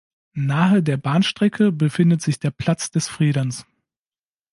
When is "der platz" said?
2.39-2.89